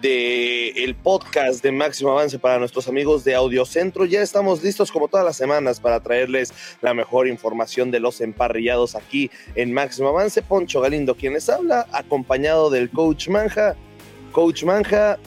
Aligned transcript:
de 0.00 0.68
el 0.70 0.94
podcast 0.94 1.62
de 1.62 1.72
Máximo 1.72 2.12
Avance 2.12 2.38
para 2.38 2.58
nuestros 2.58 2.88
amigos 2.88 3.24
de 3.24 3.34
Audiocentro? 3.34 4.04
Ya 4.04 4.22
estamos 4.22 4.62
listos 4.62 4.92
como 4.92 5.08
todas 5.08 5.24
las 5.24 5.36
semanas 5.36 5.80
para 5.80 6.00
traerles 6.00 6.52
la 6.82 6.94
mejor 6.94 7.28
información 7.28 7.90
de 7.90 8.00
los 8.00 8.20
emparrillados 8.20 8.94
aquí 8.94 9.30
en 9.54 9.72
Máximo 9.72 10.08
Avance. 10.08 10.42
Poncho 10.42 10.80
Galindo 10.80 11.14
quien 11.14 11.34
les 11.34 11.48
habla, 11.48 11.86
acompañado 11.92 12.70
del 12.70 12.90
coach 12.90 13.28
Manja. 13.28 13.76
Coach 14.32 14.64
Manja, 14.64 15.18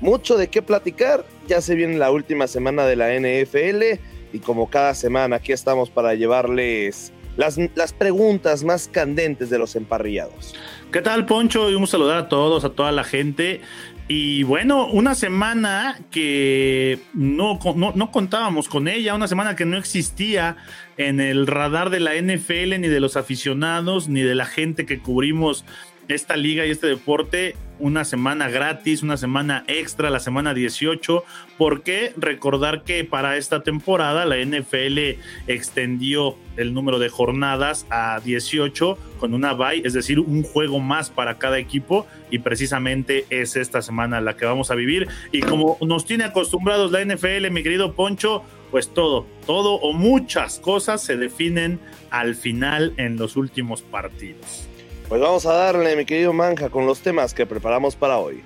mucho 0.00 0.36
de 0.36 0.48
qué 0.48 0.62
platicar. 0.62 1.24
Ya 1.48 1.60
se 1.60 1.74
viene 1.74 1.98
la 1.98 2.10
última 2.10 2.46
semana 2.46 2.86
de 2.86 2.96
la 2.96 3.12
NFL 3.14 4.00
y 4.32 4.38
como 4.40 4.68
cada 4.68 4.94
semana 4.94 5.36
aquí 5.36 5.52
estamos 5.52 5.90
para 5.90 6.14
llevarles 6.14 7.12
las, 7.36 7.58
las 7.74 7.92
preguntas 7.92 8.64
más 8.64 8.88
candentes 8.88 9.50
de 9.50 9.58
los 9.58 9.76
emparrillados. 9.76 10.54
¿Qué 10.92 11.02
tal, 11.02 11.26
Poncho? 11.26 11.70
Y 11.70 11.74
un 11.74 11.86
saludar 11.86 12.18
a 12.18 12.28
todos, 12.28 12.64
a 12.64 12.70
toda 12.70 12.92
la 12.92 13.04
gente. 13.04 13.60
Y 14.06 14.42
bueno, 14.42 14.86
una 14.86 15.14
semana 15.14 15.98
que 16.10 16.98
no, 17.14 17.58
no, 17.74 17.92
no, 17.94 18.10
contábamos 18.10 18.68
con 18.68 18.86
ella, 18.86 19.14
una 19.14 19.28
semana 19.28 19.56
que 19.56 19.64
no 19.64 19.78
existía 19.78 20.58
en 20.98 21.20
el 21.20 21.46
radar 21.46 21.88
de 21.88 22.00
la 22.00 22.14
NFL, 22.14 22.80
ni 22.80 22.88
de 22.88 23.00
los 23.00 23.16
aficionados, 23.16 24.08
ni 24.08 24.20
de 24.20 24.34
la 24.34 24.44
gente 24.44 24.84
que 24.84 24.98
cubrimos 24.98 25.64
esta 26.08 26.36
liga 26.36 26.66
y 26.66 26.70
este 26.70 26.86
deporte 26.86 27.56
una 27.78 28.04
semana 28.04 28.48
gratis, 28.48 29.02
una 29.02 29.16
semana 29.16 29.64
extra, 29.66 30.10
la 30.10 30.20
semana 30.20 30.54
18. 30.54 31.24
porque 31.58 32.12
Recordar 32.16 32.84
que 32.84 33.04
para 33.04 33.36
esta 33.36 33.62
temporada 33.62 34.24
la 34.24 34.36
NFL 34.36 35.20
extendió 35.46 36.36
el 36.56 36.74
número 36.74 36.98
de 36.98 37.08
jornadas 37.08 37.86
a 37.90 38.20
18 38.20 38.98
con 39.18 39.34
una 39.34 39.54
bye, 39.54 39.82
es 39.84 39.92
decir, 39.92 40.20
un 40.20 40.42
juego 40.42 40.80
más 40.80 41.10
para 41.10 41.38
cada 41.38 41.58
equipo 41.58 42.06
y 42.30 42.40
precisamente 42.40 43.26
es 43.30 43.56
esta 43.56 43.82
semana 43.82 44.20
la 44.20 44.36
que 44.36 44.44
vamos 44.44 44.70
a 44.70 44.74
vivir. 44.74 45.08
Y 45.32 45.40
como 45.40 45.78
nos 45.80 46.04
tiene 46.04 46.24
acostumbrados 46.24 46.92
la 46.92 47.04
NFL, 47.04 47.50
mi 47.50 47.62
querido 47.62 47.94
Poncho, 47.94 48.42
pues 48.70 48.92
todo, 48.92 49.26
todo 49.46 49.74
o 49.74 49.92
muchas 49.92 50.58
cosas 50.58 51.02
se 51.02 51.16
definen 51.16 51.78
al 52.10 52.34
final 52.34 52.92
en 52.96 53.16
los 53.16 53.36
últimos 53.36 53.82
partidos. 53.82 54.68
Pues 55.08 55.20
vamos 55.20 55.44
a 55.44 55.52
darle, 55.52 55.96
mi 55.96 56.06
querido 56.06 56.32
Manja, 56.32 56.70
con 56.70 56.86
los 56.86 57.00
temas 57.00 57.34
que 57.34 57.44
preparamos 57.44 57.94
para 57.94 58.16
hoy. 58.16 58.42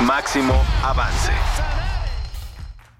Máximo 0.00 0.54
avance. 0.82 1.32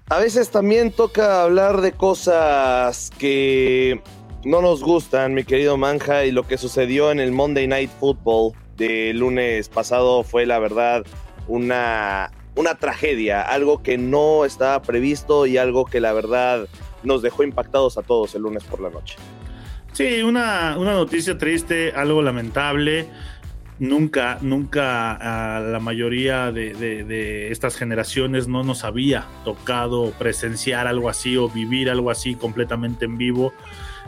A 0.09 0.19
veces 0.19 0.51
también 0.51 0.91
toca 0.91 1.41
hablar 1.41 1.81
de 1.81 1.93
cosas 1.93 3.09
que 3.17 4.01
no 4.43 4.61
nos 4.61 4.83
gustan, 4.83 5.33
mi 5.33 5.43
querido 5.43 5.77
Manja, 5.77 6.25
y 6.25 6.31
lo 6.31 6.47
que 6.47 6.59
sucedió 6.59 7.11
en 7.11 7.19
el 7.19 7.31
Monday 7.31 7.67
Night 7.67 7.91
Football 7.99 8.53
de 8.77 9.13
lunes 9.13 9.67
pasado 9.67 10.23
fue 10.23 10.45
la 10.45 10.59
verdad 10.59 11.05
una, 11.47 12.31
una 12.55 12.75
tragedia, 12.75 13.41
algo 13.41 13.81
que 13.81 13.97
no 13.97 14.45
estaba 14.45 14.79
previsto 14.83 15.47
y 15.47 15.57
algo 15.57 15.85
que 15.85 15.99
la 15.99 16.13
verdad 16.13 16.67
nos 17.01 17.23
dejó 17.23 17.43
impactados 17.43 17.97
a 17.97 18.03
todos 18.03 18.35
el 18.35 18.43
lunes 18.43 18.63
por 18.63 18.79
la 18.79 18.91
noche. 18.91 19.15
Sí, 19.93 20.21
una, 20.21 20.77
una 20.77 20.93
noticia 20.93 21.37
triste, 21.37 21.91
algo 21.91 22.21
lamentable. 22.21 23.07
Nunca, 23.79 24.39
nunca 24.41 25.55
a 25.55 25.61
la 25.61 25.79
mayoría 25.79 26.51
de, 26.51 27.49
estas 27.49 27.77
generaciones 27.77 28.49
no 28.49 28.63
nos 28.63 28.83
había 28.83 29.25
tocado 29.45 30.11
presenciar 30.19 30.85
algo 30.85 31.09
así 31.09 31.37
o 31.37 31.47
vivir 31.47 31.89
algo 31.89 32.11
así 32.11 32.35
completamente 32.35 33.05
en 33.05 33.17
vivo 33.17 33.53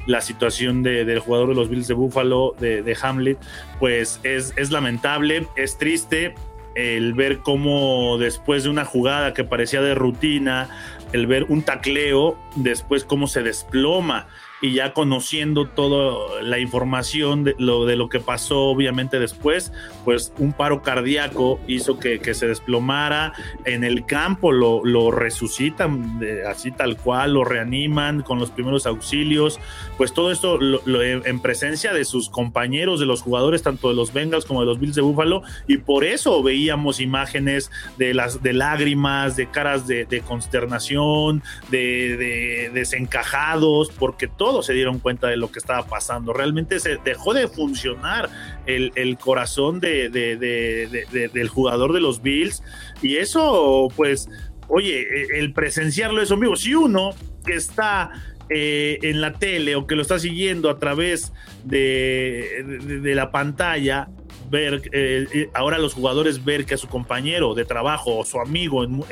la 0.07 0.19
situación 0.19 0.83
del 0.83 1.19
jugador 1.19 1.49
de 1.49 1.55
los 1.55 1.69
Bills 1.69 1.87
de 1.87 1.93
Buffalo, 1.93 2.55
de, 2.59 2.97
Hamlet, 3.01 3.37
pues 3.79 4.19
es, 4.23 4.51
es, 4.57 4.71
lamentable, 4.71 5.47
es 5.55 5.77
triste 5.77 6.33
el 6.75 7.13
ver 7.13 7.39
cómo 7.39 8.17
después 8.17 8.63
de 8.63 8.69
una 8.69 8.83
jugada 8.83 9.33
que 9.33 9.43
parecía 9.43 9.81
de 9.81 9.93
rutina, 9.93 10.69
el 11.13 11.27
ver 11.27 11.45
un 11.49 11.61
tacleo, 11.61 12.35
después 12.55 13.03
cómo 13.05 13.27
se 13.27 13.43
desploma 13.43 14.27
y 14.61 14.73
ya 14.73 14.94
conociendo 14.94 15.67
toda 15.67 16.41
la 16.44 16.59
información 16.59 17.44
de 17.44 17.55
lo, 17.57 17.85
de 17.85 17.95
lo 17.95 18.09
que 18.09 18.19
pasó 18.19 18.66
obviamente 18.66 19.19
después, 19.19 19.73
pues 20.05 20.31
un 20.38 20.53
paro 20.53 20.83
cardíaco 20.83 21.59
hizo 21.67 21.99
que, 21.99 22.22
se 22.31 22.47
desplomara 22.47 23.33
en 23.66 23.83
el 23.83 24.05
campo, 24.05 24.51
lo, 24.51 24.85
lo 24.85 25.11
resucitan 25.11 26.22
así 26.47 26.72
tal 26.72 26.95
cual, 26.95 27.33
lo 27.33 27.44
reaniman 27.44 28.22
con 28.22 28.39
los 28.39 28.51
primeros 28.51 28.85
auxilios, 28.85 29.59
pues 29.97 30.13
todo 30.13 30.31
esto 30.31 30.59
en 30.61 31.39
presencia 31.41 31.91
de 31.93 32.05
sus 32.05 32.29
compañeros, 32.29 32.99
de 32.99 33.05
los 33.05 33.22
jugadores, 33.22 33.63
tanto 33.63 33.89
de 33.89 33.95
los 33.95 34.13
Bengals 34.13 34.45
como 34.45 34.61
de 34.61 34.67
los 34.67 34.79
Bills 34.79 34.95
de 34.95 35.01
Buffalo, 35.01 35.41
y 35.67 35.78
por 35.78 36.03
eso 36.05 36.41
veíamos 36.41 36.99
imágenes 36.99 37.72
de, 37.97 38.13
las, 38.13 38.41
de 38.41 38.53
lágrimas, 38.53 39.35
de 39.35 39.47
caras 39.47 39.88
de, 39.88 40.23
consternación, 40.25 41.41
de, 41.69 42.17
de 42.17 42.72
desencajados, 42.73 43.91
porque 43.97 44.28
todo 44.28 44.50
se 44.62 44.73
dieron 44.73 45.00
cuenta 45.00 45.28
de 45.28 45.38
lo 45.38 45.51
que 45.51 45.59
estaba 45.59 45.85
pasando. 45.85 46.34
Realmente 46.34 46.79
se 46.79 46.97
dejó 46.97 47.34
de 47.34 47.47
funcionar 47.47 48.29
el, 48.66 49.17
corazón 49.17 49.79
de, 49.79 50.09
del 50.09 51.50
jugador 51.50 51.94
de 51.94 52.01
los 52.01 52.22
Bills. 52.22 52.63
Y 53.01 53.17
eso, 53.17 53.88
pues, 53.95 54.29
oye, 54.67 55.01
e, 55.01 55.40
el 55.40 55.53
presenciarlo 55.53 56.22
eso 56.22 56.38
vivo. 56.38 56.56
Si 56.56 56.75
uno 56.75 57.11
que 57.45 57.53
está 57.53 58.11
eh, 58.53 59.00
en 59.03 59.22
la 59.22 59.34
tele 59.34 59.78
o 59.78 59.88
que 59.88 59.95
lo 59.95 60.01
está 60.01 60.19
siguiendo 60.19 60.69
a 60.69 60.78
través 60.78 61.31
de, 61.63 63.01
la 63.16 63.31
pantalla, 63.31 64.09
ver, 64.51 64.84
eh, 64.91 65.25
eh, 65.34 65.50
ahora 65.53 65.79
los 65.79 65.95
jugadores 65.95 66.45
ver 66.45 66.66
que 66.66 66.75
a 66.75 66.78
su 66.78 66.88
compañero 66.88 67.56
de 67.56 67.66
trabajo 67.66 68.17
o 68.17 68.25
su 68.25 68.39
amigo, 68.39 68.84
en, 68.84 69.03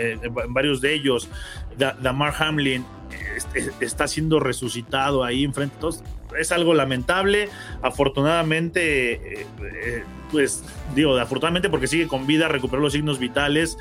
varios 0.50 0.82
de 0.82 0.94
ellos, 0.94 1.30
Damar 1.78 2.36
Hamlin, 2.38 2.86
está 3.80 4.08
siendo 4.08 4.40
resucitado 4.40 5.24
ahí 5.24 5.44
enfrente. 5.44 5.74
Entonces, 5.76 6.04
es 6.38 6.52
algo 6.52 6.74
lamentable. 6.74 7.50
Afortunadamente, 7.82 9.42
eh, 9.42 10.04
pues 10.32 10.64
digo, 10.96 11.18
afortunadamente 11.18 11.70
porque 11.70 11.88
sigue 11.88 12.08
con 12.08 12.28
vida, 12.28 12.48
recuperó 12.48 12.82
los 12.82 12.94
signos 12.94 13.20
vitales, 13.20 13.78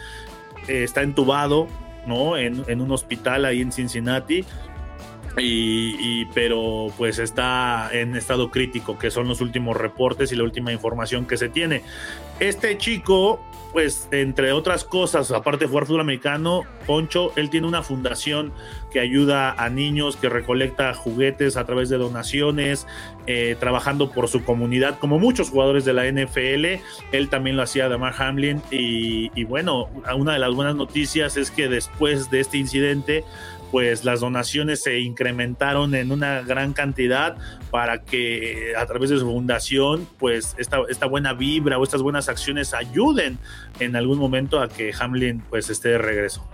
eh, 0.68 0.84
está 0.84 1.02
entubado, 1.02 1.68
¿no? 2.06 2.36
En, 2.36 2.64
en, 2.68 2.80
un 2.80 2.92
hospital 2.92 3.44
ahí 3.44 3.60
en 3.60 3.72
Cincinnati. 3.72 4.44
Y, 5.40 6.24
pero 6.34 6.88
pues 6.96 7.18
está 7.18 7.90
en 7.92 8.16
estado 8.16 8.50
crítico, 8.50 8.98
que 8.98 9.10
son 9.10 9.28
los 9.28 9.40
últimos 9.40 9.76
reportes 9.76 10.32
y 10.32 10.36
la 10.36 10.44
última 10.44 10.72
información 10.72 11.26
que 11.26 11.36
se 11.36 11.48
tiene. 11.48 11.82
Este 12.40 12.78
chico, 12.78 13.40
pues 13.72 14.08
entre 14.10 14.52
otras 14.52 14.84
cosas, 14.84 15.30
aparte 15.30 15.64
de 15.64 15.70
jugar 15.70 15.86
fútbol 15.86 16.00
americano, 16.00 16.62
Poncho, 16.86 17.32
él 17.36 17.50
tiene 17.50 17.66
una 17.66 17.82
fundación 17.82 18.52
que 18.90 19.00
ayuda 19.00 19.52
a 19.52 19.68
niños, 19.68 20.16
que 20.16 20.28
recolecta 20.28 20.94
juguetes 20.94 21.56
a 21.56 21.64
través 21.64 21.88
de 21.88 21.98
donaciones, 21.98 22.86
eh, 23.26 23.56
trabajando 23.60 24.10
por 24.10 24.28
su 24.28 24.42
comunidad, 24.44 24.98
como 24.98 25.18
muchos 25.18 25.50
jugadores 25.50 25.84
de 25.84 25.92
la 25.92 26.06
NFL. 26.06 26.80
Él 27.12 27.28
también 27.28 27.56
lo 27.56 27.62
hacía 27.62 27.88
Damar 27.88 28.14
Hamlin. 28.18 28.62
Y, 28.70 29.30
y 29.34 29.44
bueno, 29.44 29.88
una 30.16 30.32
de 30.32 30.38
las 30.38 30.54
buenas 30.54 30.76
noticias 30.76 31.36
es 31.36 31.50
que 31.50 31.68
después 31.68 32.30
de 32.30 32.40
este 32.40 32.56
incidente, 32.56 33.24
pues 33.70 34.04
las 34.04 34.20
donaciones 34.20 34.82
se 34.82 35.00
incrementaron 35.00 35.94
en 35.94 36.12
una 36.12 36.42
gran 36.42 36.72
cantidad 36.72 37.36
para 37.70 38.02
que 38.02 38.72
a 38.76 38.86
través 38.86 39.10
de 39.10 39.18
su 39.18 39.26
fundación, 39.26 40.08
pues 40.18 40.54
esta, 40.58 40.78
esta 40.88 41.06
buena 41.06 41.32
vibra 41.34 41.78
o 41.78 41.84
estas 41.84 42.02
buenas 42.02 42.28
acciones 42.28 42.74
ayuden 42.74 43.38
en 43.80 43.96
algún 43.96 44.18
momento 44.18 44.60
a 44.60 44.68
que 44.68 44.92
Hamlin 44.98 45.42
pues 45.50 45.70
esté 45.70 45.90
de 45.90 45.98
regreso. 45.98 46.46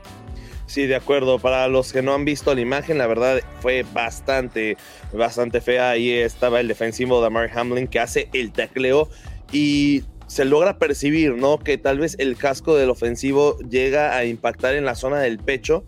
Sí, 0.67 0.87
de 0.87 0.97
acuerdo. 0.97 1.39
Para 1.39 1.69
los 1.69 1.93
que 1.93 2.03
no 2.03 2.15
han 2.15 2.25
visto 2.25 2.55
la 2.55 2.61
imagen, 2.61 2.99
la 2.99 3.07
verdad 3.07 3.41
fue 3.61 3.85
bastante, 3.93 4.77
bastante 5.13 5.61
fea. 5.61 5.91
Ahí 5.91 6.11
estaba 6.11 6.61
el 6.61 6.69
defensivo 6.69 7.23
de 7.23 7.31
Mark 7.31 7.53
Hamlin 7.55 7.87
que 7.87 8.01
hace 8.01 8.29
el 8.33 8.53
tacleo 8.53 9.09
y 9.53 10.05
se 10.27 10.45
logra 10.45 10.79
percibir, 10.79 11.35
¿no? 11.35 11.59
Que 11.59 11.79
tal 11.79 11.99
vez 11.99 12.17
el 12.19 12.37
casco 12.37 12.77
del 12.77 12.91
ofensivo 12.91 13.59
llega 13.59 14.17
a 14.17 14.25
impactar 14.25 14.75
en 14.75 14.85
la 14.85 14.95
zona 14.95 15.21
del 15.21 15.39
pecho 15.39 15.85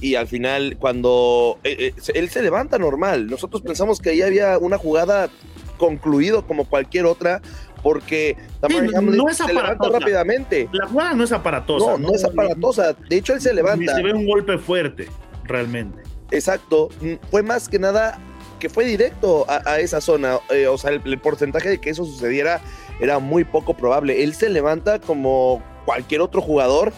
y 0.00 0.16
al 0.16 0.26
final 0.26 0.76
cuando 0.78 1.58
eh, 1.64 1.92
eh, 1.96 2.12
él 2.14 2.28
se 2.30 2.42
levanta 2.42 2.78
normal, 2.78 3.26
nosotros 3.26 3.62
pensamos 3.62 4.00
que 4.00 4.10
ahí 4.10 4.22
había 4.22 4.58
una 4.58 4.78
jugada 4.78 5.30
concluido 5.78 6.46
como 6.46 6.64
cualquier 6.64 7.06
otra 7.06 7.40
porque 7.82 8.36
no 8.62 9.28
es 9.28 9.36
se 9.36 9.52
levanta 9.52 9.88
rápidamente. 9.90 10.68
La 10.72 10.86
jugada 10.86 11.12
no 11.12 11.22
es 11.22 11.32
aparatosa. 11.32 11.92
No, 11.92 11.98
no, 11.98 12.14
es 12.14 12.24
aparatosa. 12.24 12.94
De 13.10 13.16
hecho, 13.18 13.34
él 13.34 13.42
se 13.42 13.52
levanta. 13.52 13.84
Y 13.84 13.88
se 13.88 14.02
ve 14.02 14.14
un 14.14 14.26
golpe 14.26 14.56
fuerte, 14.56 15.06
realmente. 15.44 16.02
Exacto. 16.30 16.88
Fue 17.30 17.42
más 17.42 17.68
que 17.68 17.78
nada 17.78 18.18
que 18.58 18.70
fue 18.70 18.86
directo 18.86 19.44
a, 19.48 19.78
esa 19.80 20.00
zona. 20.00 20.38
Eh, 20.48 20.66
o 20.66 20.78
sea, 20.78 20.92
el, 20.92 21.18
porcentaje 21.18 21.68
de 21.68 21.78
que 21.78 21.90
eso 21.90 22.06
sucediera 22.06 22.62
era 23.00 23.18
muy 23.18 23.44
poco 23.44 23.74
probable. 23.74 24.24
Él 24.24 24.34
se 24.34 24.48
levanta 24.48 24.98
como 24.98 25.62
cualquier 25.84 26.22
otro 26.22 26.40
jugador 26.40 26.90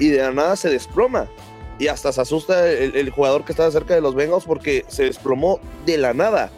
y 0.00 0.08
de 0.08 0.18
la 0.18 0.32
nada 0.32 0.56
se 0.56 0.70
desploma. 0.70 1.28
Y 1.78 1.88
hasta 1.88 2.12
se 2.12 2.20
asusta 2.20 2.70
el, 2.70 3.10
jugador 3.10 3.44
que 3.44 3.52
estaba 3.52 3.70
cerca 3.70 3.94
de 3.94 4.00
los 4.00 4.14
Bengals 4.14 4.44
porque 4.44 4.84
se 4.88 5.04
desplomó 5.04 5.58
de 5.84 5.98
la 5.98 6.14
nada. 6.14 6.50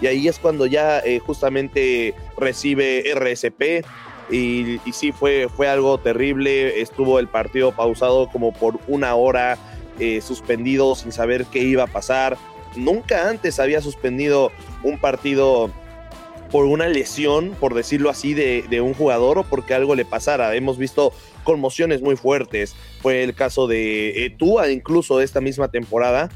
Y 0.00 0.06
ahí 0.06 0.26
es 0.26 0.38
cuando 0.38 0.66
ya 0.66 0.98
eh, 0.98 1.20
justamente 1.20 2.14
recibe 2.36 3.04
RSP. 3.14 3.86
Y, 4.30 4.78
sí, 4.92 5.12
fue, 5.12 5.48
fue 5.54 5.68
algo 5.68 5.98
terrible. 5.98 6.80
Estuvo 6.80 7.18
el 7.18 7.28
partido 7.28 7.72
pausado 7.72 8.28
como 8.30 8.52
por 8.52 8.80
una 8.88 9.14
hora, 9.14 9.58
eh, 10.00 10.20
suspendido 10.20 10.94
sin 10.94 11.12
saber 11.12 11.46
qué 11.46 11.60
iba 11.60 11.84
a 11.84 11.86
pasar. 11.86 12.36
Nunca 12.74 13.28
antes 13.28 13.60
había 13.60 13.80
suspendido 13.80 14.50
un 14.82 14.98
partido 14.98 15.70
por 16.52 16.66
una 16.66 16.86
lesión, 16.86 17.56
por 17.58 17.74
decirlo 17.74 18.10
así, 18.10 18.34
de, 18.34 18.80
un 18.82 18.92
jugador 18.92 19.38
o 19.38 19.42
porque 19.42 19.74
algo 19.74 19.94
le 19.94 20.04
pasara. 20.04 20.54
Hemos 20.54 20.76
visto 20.76 21.12
conmociones 21.42 22.02
muy 22.02 22.16
fuertes. 22.16 22.74
Fue 23.00 23.22
el 23.22 23.34
caso 23.34 23.66
de 23.66 24.26
eh, 24.26 24.30
Tua 24.30 24.70
incluso 24.70 25.20
esta 25.20 25.40
misma 25.40 25.68
temporada, 25.68 26.30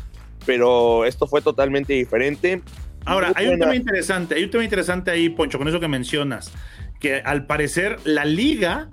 pero 0.45 1.05
esto 1.05 1.27
fue 1.27 1.43
totalmente 1.43 1.93
diferente. 1.93 2.63
Ahora, 3.05 3.33
hay 3.37 3.49
un 3.49 3.59
tema 3.59 3.77
interesante, 3.77 4.35
hay 4.35 4.45
un 4.45 4.51
tema 4.51 4.65
interesante 4.65 5.11
ahí, 5.11 5.29
Poncho, 5.29 5.59
con 5.59 5.69
eso 5.69 5.79
que 5.79 5.89
mencionas, 5.89 6.53
que 6.99 7.21
al 7.21 7.47
parecer 7.47 7.99
la 8.05 8.25
liga 8.25 8.89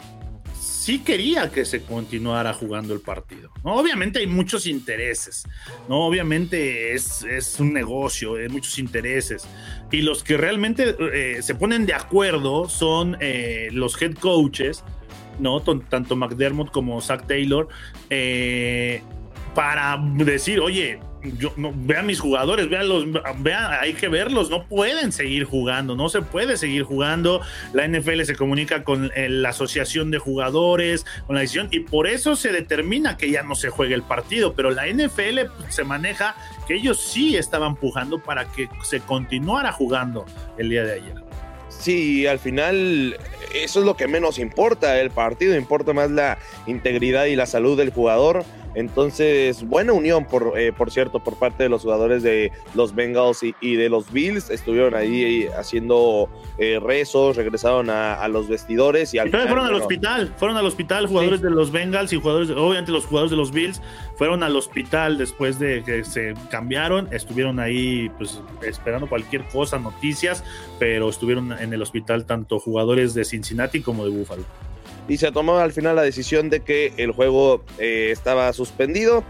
sí 0.83 0.99
quería 0.99 1.49
que 1.49 1.63
se 1.63 1.81
continuara 1.81 2.53
jugando 2.53 2.93
el 2.93 2.99
partido. 2.99 3.49
Obviamente 3.63 4.19
hay 4.19 4.27
muchos 4.27 4.67
intereses, 4.67 5.45
¿no? 5.87 6.05
Obviamente 6.05 6.93
es, 6.93 7.23
un 7.59 7.71
negocio, 7.71 8.35
hay 8.35 8.49
muchos 8.49 8.77
intereses. 8.77 9.47
Y 9.93 10.01
los 10.01 10.25
que 10.25 10.35
realmente 10.35 10.95
eh, 11.13 11.41
se 11.41 11.55
ponen 11.55 11.85
de 11.85 11.93
acuerdo 11.93 12.67
son 12.67 13.15
eh, 13.21 13.69
los 13.71 13.99
head 14.01 14.15
coaches, 14.15 14.83
¿no? 15.39 15.61
Tanto 15.61 16.15
McDermott 16.15 16.71
como 16.71 16.99
Zach 17.01 17.25
Taylor, 17.27 17.67
eh, 18.09 19.01
para 19.53 19.97
decir, 20.01 20.59
oye, 20.59 20.99
yo, 21.37 21.53
no, 21.55 21.71
vean 21.73 22.05
mis 22.05 22.19
jugadores, 22.19 22.69
vean 22.69 22.89
los, 22.89 23.05
vean, 23.39 23.71
hay 23.79 23.93
que 23.93 24.09
verlos, 24.09 24.49
no 24.49 24.65
pueden 24.67 25.11
seguir 25.11 25.45
jugando, 25.45 25.95
no 25.95 26.09
se 26.09 26.21
puede 26.21 26.57
seguir 26.57 26.83
jugando. 26.83 27.41
La 27.73 27.87
NFL 27.87 28.23
se 28.23 28.35
comunica 28.35 28.83
con 28.83 29.11
eh, 29.15 29.29
la 29.29 29.49
asociación 29.49 30.11
de 30.11 30.19
jugadores, 30.19 31.05
con 31.25 31.35
la 31.35 31.41
decisión, 31.41 31.69
y 31.71 31.81
por 31.81 32.07
eso 32.07 32.35
se 32.35 32.51
determina 32.51 33.17
que 33.17 33.31
ya 33.31 33.43
no 33.43 33.55
se 33.55 33.69
juegue 33.69 33.95
el 33.95 34.03
partido, 34.03 34.53
pero 34.53 34.71
la 34.71 34.87
NFL 34.87 35.39
se 35.69 35.83
maneja 35.83 36.35
que 36.67 36.75
ellos 36.75 36.99
sí 36.99 37.37
estaban 37.37 37.75
pujando 37.75 38.19
para 38.19 38.45
que 38.51 38.69
se 38.83 38.99
continuara 38.99 39.71
jugando 39.71 40.25
el 40.57 40.69
día 40.69 40.83
de 40.83 40.93
ayer. 40.93 41.22
Sí, 41.79 42.27
al 42.27 42.39
final 42.39 43.17
eso 43.53 43.79
es 43.79 43.85
lo 43.85 43.95
que 43.95 44.07
menos 44.07 44.39
importa, 44.39 44.99
el 44.99 45.11
partido 45.11 45.55
importa 45.55 45.93
más 45.93 46.09
la 46.09 46.37
integridad 46.65 47.25
y 47.25 47.35
la 47.35 47.45
salud 47.45 47.77
del 47.77 47.91
jugador 47.91 48.45
entonces, 48.75 49.67
buena 49.67 49.93
unión, 49.93 50.25
por, 50.25 50.57
eh, 50.57 50.71
por 50.73 50.91
cierto, 50.91 51.19
por 51.19 51.37
parte 51.37 51.63
de 51.63 51.69
los 51.69 51.83
jugadores 51.83 52.23
de 52.23 52.51
los 52.73 52.95
Bengals 52.95 53.41
y, 53.43 53.75
de 53.75 53.89
los 53.89 54.11
Bills. 54.11 54.49
Estuvieron 54.49 54.95
ahí 54.95 55.47
haciendo 55.57 56.29
eh, 56.57 56.79
rezos, 56.81 57.35
regresaron 57.35 57.89
a, 57.89 58.27
los 58.27 58.47
vestidores 58.47 59.13
y 59.13 59.19
al 59.19 59.29
fueron 59.29 59.65
al 59.65 59.75
hospital, 59.75 60.33
fueron 60.37 60.57
al 60.57 60.65
hospital 60.65 61.07
jugadores 61.07 61.41
de 61.41 61.49
los 61.49 61.71
Bengals 61.71 62.13
y 62.13 62.19
jugadores, 62.19 62.49
obviamente 62.49 62.91
los 62.91 63.05
jugadores 63.05 63.31
de 63.31 63.37
los 63.37 63.51
Bills, 63.51 63.81
fueron 64.15 64.43
al 64.43 64.55
hospital 64.55 65.17
después 65.17 65.59
de 65.59 65.83
que 65.83 66.03
se 66.03 66.33
cambiaron, 66.49 67.09
estuvieron 67.11 67.59
ahí 67.59 68.09
pues 68.17 68.41
esperando 68.61 69.07
cualquier 69.07 69.43
cosa, 69.45 69.77
noticias, 69.77 70.43
pero 70.79 71.09
estuvieron 71.09 71.51
en 71.51 71.73
el 71.73 71.81
hospital 71.81 72.25
tanto 72.25 72.59
jugadores 72.59 73.13
de 73.13 73.25
Cincinnati 73.25 73.81
como 73.81 74.05
de 74.05 74.11
Buffalo 74.11 74.43
y 75.07 75.17
se 75.17 75.31
tomó 75.31 75.57
al 75.57 75.73
final 75.73 75.95
la 75.95 76.03
decisión 76.03 76.49
de 76.49 76.61
que 76.61 76.93
el 76.97 77.11
juego 77.11 77.63
eh, 77.77 78.09
estaba 78.11 78.51
suspendido. 78.53 79.23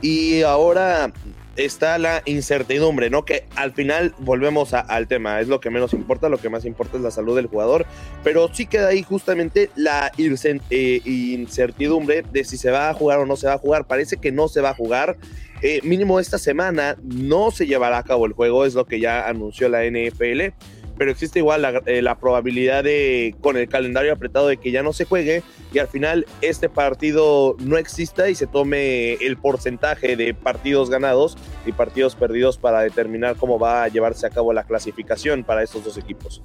Y 0.00 0.42
ahora 0.42 1.12
está 1.58 1.98
la 1.98 2.22
incertidumbre, 2.24 3.10
¿no? 3.10 3.24
Que 3.24 3.44
al 3.56 3.72
final 3.72 4.14
volvemos 4.18 4.74
al 4.74 5.08
tema, 5.08 5.40
es 5.40 5.48
lo 5.48 5.60
que 5.60 5.70
menos 5.70 5.92
importa, 5.92 6.28
lo 6.28 6.38
que 6.38 6.48
más 6.48 6.64
importa 6.64 6.96
es 6.96 7.02
la 7.02 7.10
salud 7.10 7.34
del 7.34 7.46
jugador, 7.46 7.84
pero 8.22 8.48
sí 8.52 8.66
queda 8.66 8.88
ahí 8.88 9.02
justamente 9.02 9.70
la 9.74 10.12
eh, 10.16 11.00
incertidumbre 11.04 12.22
de 12.22 12.44
si 12.44 12.56
se 12.56 12.70
va 12.70 12.88
a 12.88 12.94
jugar 12.94 13.18
o 13.18 13.26
no 13.26 13.36
se 13.36 13.48
va 13.48 13.54
a 13.54 13.58
jugar, 13.58 13.86
parece 13.86 14.18
que 14.18 14.30
no 14.30 14.46
se 14.46 14.60
va 14.60 14.70
a 14.70 14.74
jugar, 14.74 15.16
eh, 15.60 15.80
mínimo 15.82 16.20
esta 16.20 16.38
semana 16.38 16.96
no 17.02 17.50
se 17.50 17.66
llevará 17.66 17.98
a 17.98 18.04
cabo 18.04 18.26
el 18.26 18.32
juego, 18.34 18.64
es 18.64 18.74
lo 18.74 18.86
que 18.86 19.00
ya 19.00 19.28
anunció 19.28 19.68
la 19.68 19.84
NFL 19.84 20.54
pero 20.98 21.10
existe 21.10 21.38
igual 21.38 21.82
eh, 21.86 22.02
la, 22.02 22.18
probabilidad 22.18 22.84
de, 22.84 23.34
con 23.40 23.56
el 23.56 23.68
calendario 23.68 24.12
apretado, 24.12 24.48
de 24.48 24.56
que 24.56 24.70
ya 24.70 24.82
no 24.82 24.92
se 24.92 25.04
juegue 25.04 25.42
y 25.72 25.78
al 25.78 25.88
final 25.88 26.26
este 26.42 26.68
partido 26.68 27.56
no 27.60 27.78
exista 27.78 28.28
y 28.28 28.34
se 28.34 28.46
tome 28.46 29.14
el 29.14 29.36
porcentaje 29.36 30.16
de 30.16 30.34
partidos 30.34 30.90
ganados 30.90 31.38
y 31.64 31.72
partidos 31.72 32.14
perdidos 32.14 32.58
para 32.58 32.80
determinar 32.80 33.36
cómo 33.36 33.58
va 33.58 33.84
a 33.84 33.88
llevarse 33.88 34.26
a 34.26 34.30
cabo 34.30 34.52
la 34.52 34.64
clasificación 34.64 35.44
para 35.44 35.62
estos 35.62 35.84
dos 35.84 35.96
equipos. 35.96 36.42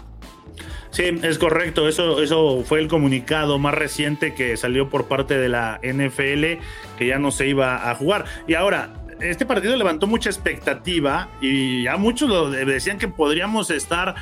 Sí, 0.91 1.05
es 1.23 1.39
correcto. 1.39 1.87
Eso, 1.87 2.21
eso 2.21 2.63
fue 2.63 2.79
el 2.79 2.87
comunicado 2.87 3.57
más 3.57 3.73
reciente 3.73 4.35
que 4.35 4.55
salió 4.57 4.89
por 4.89 5.07
parte 5.07 5.37
de 5.37 5.49
la 5.49 5.79
NFL, 5.81 6.61
que 6.99 7.07
ya 7.07 7.17
no 7.17 7.31
se 7.31 7.47
iba 7.47 7.89
a 7.89 7.95
jugar. 7.95 8.25
Y 8.47 8.53
ahora, 8.53 9.03
este 9.19 9.45
partido 9.45 9.75
levantó 9.75 10.07
mucha 10.07 10.29
expectativa 10.29 11.29
y 11.41 11.83
ya 11.83 11.97
muchos 11.97 12.51
decían 12.51 12.97
que 12.97 13.07
podríamos 13.07 13.69
estar 13.69 14.15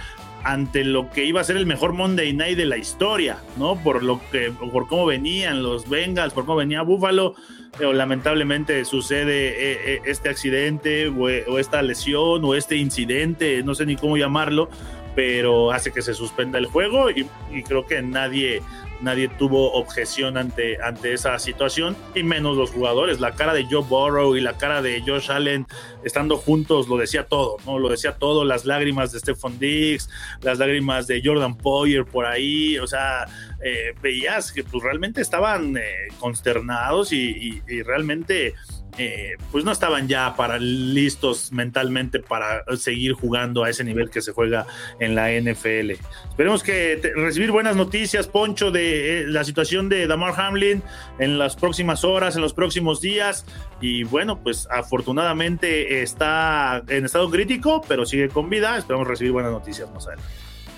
ante 0.44 0.84
lo 0.84 1.10
que 1.10 1.26
iba 1.26 1.42
a 1.42 1.44
ser 1.44 1.58
el 1.58 1.66
mejor 1.66 1.94
Monday 1.94 2.34
Night 2.34 2.58
de 2.58 2.66
la 2.66 2.78
historia, 2.78 3.38
¿no? 3.58 3.76
Por 3.76 4.04
lo 4.04 4.20
que, 4.32 4.52
por 4.52 4.88
cómo 4.88 5.06
venían 5.06 5.64
los 5.64 5.90
Bengals, 5.90 6.34
por 6.34 6.46
cómo 6.46 6.58
venía 6.58 6.82
Buffalo, 6.82 7.36
pero 7.78 7.94
lamentablemente 7.94 8.84
sucede 8.86 9.50
eh, 9.50 9.80
eh, 9.86 10.02
este 10.06 10.30
accidente 10.30 11.08
o, 11.08 11.60
esta 11.60 11.82
lesión 11.82 12.44
o 12.44 12.56
este 12.56 12.76
incidente, 12.76 13.64
no 13.64 13.76
sé 13.76 13.86
ni 13.86 13.96
cómo 13.96 14.18
llamarlo, 14.18 14.70
pero 15.16 15.72
hace 15.72 15.92
que 15.92 16.02
se 16.02 16.14
suspenda 16.14 16.58
el 16.58 16.66
juego 16.66 17.10
y 17.10 17.26
creo 17.64 17.86
que 17.86 18.02
nadie 18.02 18.62
nadie 19.02 19.28
tuvo 19.28 19.74
objeción 19.74 20.38
ante, 20.38 20.82
ante 20.82 21.14
esa 21.14 21.38
situación, 21.40 21.96
y 22.16 22.24
menos 22.24 22.58
los 22.58 22.72
jugadores. 22.72 23.20
La 23.20 23.34
cara 23.34 23.54
de 23.54 23.66
Joe 23.66 23.84
Burrow 23.84 24.36
y 24.36 24.42
la 24.42 24.58
cara 24.58 24.82
de 24.82 25.02
Josh 25.06 25.32
Allen 25.32 25.68
estando 26.04 26.38
juntos 26.38 26.88
lo 26.88 26.98
decía 26.98 27.26
todo, 27.28 27.58
¿no? 27.66 27.80
Lo 27.80 27.90
decía 27.90 28.14
todo, 28.14 28.46
las 28.46 28.66
lágrimas 28.66 29.12
de 29.12 29.20
Stephon 29.20 29.60
Diggs, 29.60 30.10
las 30.42 30.60
lágrimas 30.60 31.08
de 31.08 31.22
Jordan 31.24 31.58
Poyer 31.58 32.06
por 32.06 32.26
ahí, 32.26 32.78
o 32.80 32.88
sea, 32.88 33.26
eh, 33.64 33.94
veías 34.02 34.52
que 34.52 34.64
pues 34.64 34.84
realmente 34.84 35.22
estaban 35.22 35.78
eh, 35.78 36.08
consternados 36.20 37.14
y, 37.14 37.62
y 37.68 37.82
realmente 37.84 38.56
eh, 38.98 39.38
pues 39.52 39.64
no 39.64 39.72
estaban 39.72 40.08
ya 40.08 40.36
para 40.36 40.60
listos 40.60 41.52
mentalmente 41.52 42.20
para 42.20 42.64
seguir 42.78 43.14
jugando 43.14 43.64
a 43.64 43.70
ese 43.70 43.84
nivel 43.84 44.10
que 44.10 44.22
se 44.22 44.32
juega 44.32 44.66
en 45.00 45.16
la 45.16 45.32
NFL. 45.32 45.92
Esperemos 46.30 46.64
que 46.64 47.00
recibir 47.16 47.52
buenas 47.52 47.76
noticias, 47.76 48.28
Poncho, 48.28 48.72
de 48.72 49.22
eh, 49.22 49.28
la 49.28 49.44
situación 49.44 49.90
de 49.90 50.08
Damar 50.08 50.40
Hamlin 50.40 50.84
en 51.20 51.40
las 51.40 51.56
próximas 51.56 52.04
horas, 52.04 52.36
en 52.36 52.42
los 52.42 52.54
próximos 52.54 53.02
días. 53.02 53.46
Y 53.80 54.04
bueno, 54.04 54.40
pues 54.40 54.68
afortunadamente 54.70 56.02
está 56.02 56.84
en 56.88 57.06
estado 57.06 57.30
crítico, 57.30 57.82
pero 57.88 58.06
sigue 58.06 58.30
con 58.30 58.50
vida. 58.50 58.78
Esperamos 58.78 59.08
recibir 59.08 59.32
buenas 59.32 59.52
noticias 59.52 59.90
más 59.92 60.08
adelante. 60.08 60.30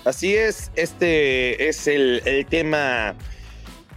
Así 0.04 0.34
es, 0.34 0.70
este 0.76 1.68
es 1.68 1.86
el 1.86 2.46
tema 2.50 3.14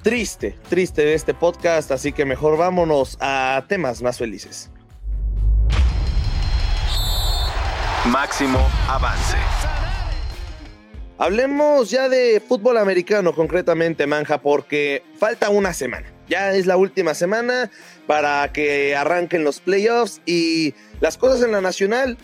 triste, 0.07 0.55
triste 0.69 1.01
de 1.03 1.15
este 1.15 1.33
podcast, 1.33 1.91
así 1.91 2.13
que 2.13 2.23
mejor 2.23 2.55
vámonos 2.55 3.17
a 3.19 3.65
temas 3.67 4.01
más 4.01 4.17
felices. 4.17 4.71
Máximo 8.09 8.65
avance. 8.87 9.35
Hablemos 11.17 11.89
ya 11.89 12.07
de 12.07 12.39
fútbol 12.39 12.77
americano, 12.77 13.35
concretamente, 13.35 14.07
Manja, 14.07 14.37
porque 14.41 15.03
falta 15.19 15.49
una 15.49 15.73
semana. 15.73 16.07
Ya 16.29 16.53
es 16.53 16.67
la 16.67 16.77
última 16.77 17.13
semana 17.13 17.69
para 18.05 18.49
que 18.53 18.95
arranquen 18.95 19.43
los 19.43 19.59
playoffs 19.59 20.21
y 20.25 20.73
las 21.01 21.17
cosas 21.17 21.43
en 21.43 21.51
la 21.51 21.59
nacional 21.59 22.17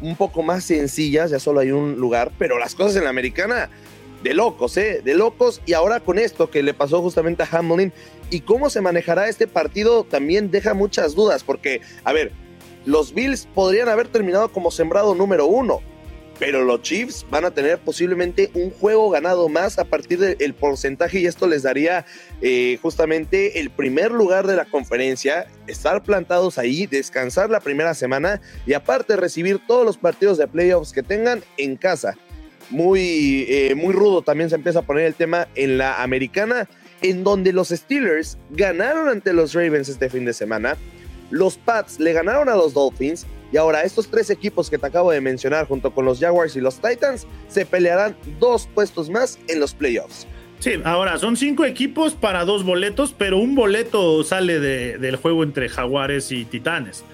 un 0.00 0.16
poco 0.16 0.42
más 0.42 0.64
sencillas, 0.64 1.30
ya 1.30 1.38
solo 1.38 1.60
hay 1.60 1.70
un 1.70 1.96
lugar, 1.96 2.32
pero 2.38 2.58
las 2.58 2.74
cosas 2.74 2.96
en 2.96 3.04
la 3.04 3.10
americana 3.10 3.68
de 4.26 4.34
locos, 4.34 4.76
¿eh? 4.76 5.02
De 5.04 5.14
locos. 5.14 5.62
Y 5.66 5.72
ahora 5.74 6.00
con 6.00 6.18
esto 6.18 6.50
que 6.50 6.64
le 6.64 6.74
pasó 6.74 7.00
justamente 7.00 7.44
a 7.44 7.48
Hamlin 7.48 7.92
y 8.28 8.40
cómo 8.40 8.70
se 8.70 8.80
manejará 8.80 9.28
este 9.28 9.46
partido 9.46 10.02
también 10.02 10.50
deja 10.50 10.74
muchas 10.74 11.14
dudas, 11.14 11.44
porque, 11.44 11.80
a 12.02 12.12
ver, 12.12 12.32
los 12.84 13.14
Bills 13.14 13.46
podrían 13.54 13.88
haber 13.88 14.08
terminado 14.08 14.48
como 14.50 14.72
sembrado 14.72 15.14
número 15.14 15.46
uno, 15.46 15.80
pero 16.40 16.64
los 16.64 16.82
Chiefs 16.82 17.24
van 17.30 17.44
a 17.44 17.52
tener 17.52 17.78
posiblemente 17.78 18.50
un 18.54 18.72
juego 18.72 19.10
ganado 19.10 19.48
más 19.48 19.78
a 19.78 19.84
partir 19.84 20.18
del 20.18 20.54
porcentaje 20.54 21.20
y 21.20 21.26
esto 21.26 21.46
les 21.46 21.62
daría 21.62 22.04
eh, 22.42 22.80
justamente 22.82 23.60
el 23.60 23.70
primer 23.70 24.10
lugar 24.10 24.48
de 24.48 24.56
la 24.56 24.64
conferencia, 24.64 25.46
estar 25.68 26.02
plantados 26.02 26.58
ahí, 26.58 26.86
descansar 26.86 27.48
la 27.48 27.60
primera 27.60 27.94
semana 27.94 28.40
y 28.66 28.72
aparte 28.72 29.14
recibir 29.14 29.60
todos 29.68 29.86
los 29.86 29.98
partidos 29.98 30.36
de 30.36 30.48
playoffs 30.48 30.92
que 30.92 31.04
tengan 31.04 31.44
en 31.58 31.76
casa. 31.76 32.16
Muy, 32.70 33.46
eh, 33.48 33.74
muy 33.76 33.92
rudo 33.92 34.22
también 34.22 34.50
se 34.50 34.56
empieza 34.56 34.80
a 34.80 34.82
poner 34.82 35.04
el 35.04 35.14
tema 35.14 35.48
en 35.54 35.78
la 35.78 36.02
americana, 36.02 36.68
en 37.02 37.22
donde 37.24 37.52
los 37.52 37.68
Steelers 37.68 38.38
ganaron 38.50 39.08
ante 39.08 39.32
los 39.32 39.54
Ravens 39.54 39.88
este 39.88 40.10
fin 40.10 40.24
de 40.24 40.32
semana, 40.32 40.76
los 41.30 41.56
Pats 41.56 41.98
le 42.00 42.12
ganaron 42.12 42.48
a 42.48 42.54
los 42.54 42.74
Dolphins 42.74 43.26
y 43.52 43.56
ahora 43.56 43.82
estos 43.82 44.08
tres 44.08 44.30
equipos 44.30 44.70
que 44.70 44.78
te 44.78 44.86
acabo 44.86 45.10
de 45.10 45.20
mencionar 45.20 45.66
junto 45.66 45.92
con 45.92 46.04
los 46.04 46.20
Jaguars 46.20 46.56
y 46.56 46.60
los 46.60 46.76
Titans 46.80 47.26
se 47.48 47.66
pelearán 47.66 48.16
dos 48.40 48.68
puestos 48.74 49.10
más 49.10 49.38
en 49.48 49.60
los 49.60 49.74
playoffs. 49.74 50.26
Sí, 50.58 50.72
ahora 50.84 51.18
son 51.18 51.36
cinco 51.36 51.64
equipos 51.64 52.14
para 52.14 52.44
dos 52.44 52.64
boletos, 52.64 53.14
pero 53.16 53.38
un 53.38 53.54
boleto 53.54 54.24
sale 54.24 54.58
del 54.58 55.16
juego 55.16 55.42
entre 55.42 55.68
Jaguares 55.68 56.32
y 56.32 56.44
Titanes. 56.44 57.04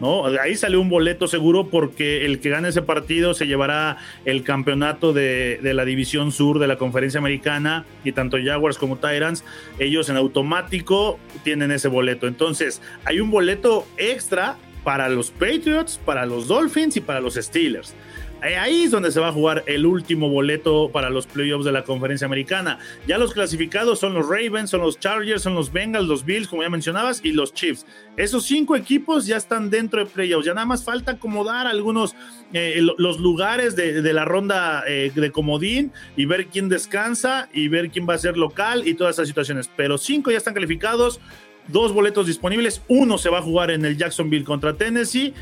¿No? 0.00 0.26
Ahí 0.26 0.56
sale 0.56 0.76
un 0.76 0.88
boleto 0.88 1.28
seguro 1.28 1.68
porque 1.68 2.24
el 2.24 2.40
que 2.40 2.50
gane 2.50 2.68
ese 2.68 2.82
partido 2.82 3.34
se 3.34 3.46
llevará 3.46 3.98
el 4.24 4.42
campeonato 4.42 5.12
de, 5.12 5.60
de, 5.62 5.74
la 5.74 5.84
División 5.84 6.32
Sur 6.32 6.58
de 6.58 6.66
la 6.66 6.76
Conferencia 6.76 7.18
Americana 7.18 7.84
y 8.04 8.12
tanto 8.12 8.38
Jaguars 8.42 8.78
como 8.78 8.96
Tyrants, 8.96 9.44
ellos 9.78 10.08
en 10.08 10.16
automático 10.16 11.18
tienen 11.44 11.70
ese 11.70 11.88
boleto. 11.88 12.26
Entonces, 12.26 12.82
hay 13.04 13.20
un 13.20 13.30
boleto 13.30 13.86
extra 13.96 14.56
para 14.84 15.08
los 15.08 15.30
Patriots, 15.30 16.00
para 16.04 16.26
los 16.26 16.48
Dolphins 16.48 16.96
y 16.96 17.00
para 17.00 17.20
los 17.20 17.34
Steelers. 17.34 17.94
Ahí 18.42 18.84
es 18.84 18.90
donde 18.90 19.10
se 19.10 19.20
va 19.20 19.28
a 19.28 19.32
jugar 19.32 19.64
el 19.66 19.84
último 19.84 20.28
boleto 20.28 20.90
para 20.90 21.10
los 21.10 21.26
playoffs 21.26 21.64
de 21.64 21.72
la 21.72 21.84
conferencia 21.84 22.26
americana. 22.26 22.78
Ya 23.06 23.18
los 23.18 23.32
clasificados 23.32 23.98
son 23.98 24.14
los 24.14 24.28
Ravens, 24.28 24.70
son 24.70 24.80
los 24.80 24.98
Chargers, 24.98 25.42
son 25.42 25.54
los 25.54 25.72
Bengals, 25.72 26.08
los 26.08 26.24
Bills, 26.24 26.48
como 26.48 26.62
ya 26.62 26.70
mencionabas, 26.70 27.20
y 27.22 27.32
los 27.32 27.52
Chiefs. 27.52 27.86
Esos 28.16 28.44
cinco 28.44 28.76
equipos 28.76 29.26
ya 29.26 29.36
están 29.36 29.70
dentro 29.70 30.04
de 30.04 30.10
playoffs. 30.10 30.46
Ya 30.46 30.54
nada 30.54 30.66
más 30.66 30.84
falta 30.84 31.12
acomodar 31.12 31.66
algunos 31.66 32.14
eh, 32.52 32.80
los 32.98 33.20
lugares 33.20 33.76
de, 33.76 34.12
la 34.12 34.24
ronda 34.24 34.82
eh, 34.86 35.12
de 35.14 35.30
comodín 35.30 35.92
y 36.16 36.24
ver 36.24 36.46
quién 36.46 36.68
descansa 36.68 37.48
y 37.52 37.68
ver 37.68 37.90
quién 37.90 38.08
va 38.08 38.14
a 38.14 38.18
ser 38.18 38.36
local 38.36 38.88
y 38.88 38.94
todas 38.94 39.16
esas 39.16 39.28
situaciones. 39.28 39.70
Pero 39.76 39.98
cinco 39.98 40.30
ya 40.30 40.38
están 40.38 40.54
calificados 40.54 41.20
dos 41.68 41.92
boletos 41.92 42.26
disponibles. 42.26 42.82
Uno 42.88 43.18
se 43.18 43.30
va 43.30 43.38
a 43.38 43.42
jugar 43.42 43.70
en 43.70 43.84
el 43.84 43.96
Jacksonville 43.96 44.44
contra 44.44 44.74
Tennessee 44.74 45.34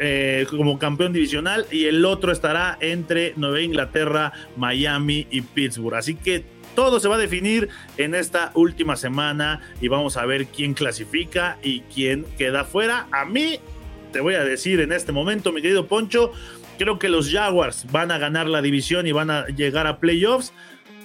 eh, 0.00 0.46
como 0.50 0.78
campeón 0.78 1.12
divisional 1.12 1.66
y 1.70 1.84
el 1.84 2.04
otro 2.04 2.32
estará 2.32 2.76
entre 2.80 3.32
Nueva 3.36 3.60
Inglaterra, 3.60 4.32
Miami 4.56 5.26
y 5.30 5.42
Pittsburgh. 5.42 5.94
Así 5.94 6.14
que 6.16 6.44
todo 6.74 7.00
se 7.00 7.08
va 7.08 7.14
a 7.14 7.18
definir 7.18 7.68
en 7.96 8.14
esta 8.14 8.50
última 8.54 8.96
semana 8.96 9.60
y 9.80 9.88
vamos 9.88 10.16
a 10.16 10.26
ver 10.26 10.46
quién 10.46 10.74
clasifica 10.74 11.58
y 11.62 11.80
quién 11.94 12.24
queda 12.36 12.64
fuera. 12.64 13.06
A 13.12 13.24
mí, 13.24 13.60
te 14.12 14.20
voy 14.20 14.34
a 14.34 14.44
decir 14.44 14.80
en 14.80 14.92
este 14.92 15.12
momento, 15.12 15.52
mi 15.52 15.62
querido 15.62 15.86
Poncho, 15.86 16.32
creo 16.78 16.98
que 16.98 17.08
los 17.08 17.30
Jaguars 17.30 17.86
van 17.90 18.10
a 18.10 18.18
ganar 18.18 18.48
la 18.48 18.62
división 18.62 19.06
y 19.06 19.12
van 19.12 19.30
a 19.30 19.46
llegar 19.48 19.86
a 19.86 19.98
playoffs. 19.98 20.52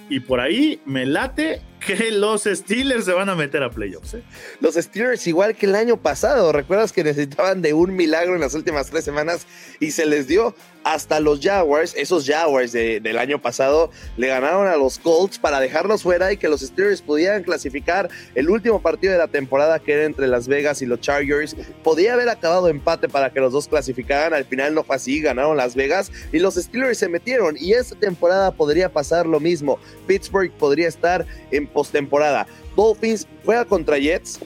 Y 0.08 0.20
por 0.20 0.40
ahí 0.40 0.80
me 0.84 1.06
late 1.06 1.62
que 1.86 2.10
los 2.10 2.44
Steelers 2.44 3.04
se 3.04 3.12
van 3.12 3.28
a 3.28 3.34
meter 3.34 3.62
a 3.62 3.70
playoffs. 3.70 4.14
¿eh? 4.14 4.22
Los 4.60 4.74
Steelers, 4.74 5.26
igual 5.26 5.54
que 5.54 5.66
el 5.66 5.74
año 5.74 5.96
pasado, 5.96 6.52
recuerdas 6.52 6.92
que 6.92 7.04
necesitaban 7.04 7.62
de 7.62 7.74
un 7.74 7.94
milagro 7.94 8.34
en 8.34 8.40
las 8.40 8.54
últimas 8.54 8.90
tres 8.90 9.04
semanas 9.04 9.46
y 9.80 9.90
se 9.90 10.06
les 10.06 10.26
dio 10.26 10.54
hasta 10.84 11.18
los 11.18 11.40
Jaguars, 11.40 11.94
esos 11.96 12.26
Jaguars 12.26 12.72
del 12.72 13.18
año 13.18 13.40
pasado, 13.40 13.90
le 14.18 14.28
ganaron 14.28 14.66
a 14.68 14.76
los 14.76 14.98
Colts 14.98 15.38
para 15.38 15.58
dejarlos 15.58 16.02
fuera 16.02 16.30
y 16.30 16.36
que 16.36 16.48
los 16.48 16.60
Steelers 16.60 17.00
pudieran 17.00 17.42
clasificar 17.42 18.10
el 18.34 18.50
último 18.50 18.82
partido 18.82 19.14
de 19.14 19.18
la 19.18 19.28
temporada 19.28 19.78
que 19.78 19.94
era 19.94 20.04
entre 20.04 20.26
Las 20.26 20.46
Vegas 20.46 20.82
y 20.82 20.86
los 20.86 21.00
Chargers. 21.00 21.56
Podía 21.82 22.12
haber 22.12 22.28
acabado 22.28 22.68
empate 22.68 23.08
para 23.08 23.32
que 23.32 23.40
los 23.40 23.52
dos 23.52 23.66
clasificaran, 23.66 24.34
al 24.34 24.44
final 24.44 24.74
no 24.74 24.84
fue 24.84 24.96
así, 24.96 25.20
ganaron 25.20 25.56
Las 25.56 25.74
Vegas 25.74 26.12
y 26.32 26.38
los 26.38 26.54
Steelers 26.56 26.98
se 26.98 27.08
metieron 27.08 27.56
y 27.58 27.72
esta 27.72 27.96
temporada 27.96 28.52
podría 28.52 28.92
pasar 28.92 29.26
lo 29.26 29.40
mismo. 29.40 29.78
Pittsburgh 30.06 30.52
podría 30.52 30.88
estar 30.88 31.24
en 31.50 31.66
postemporada. 31.74 32.46
Dolphins 32.74 33.28
juega 33.44 33.66
contra 33.66 33.98
Jets 33.98 34.40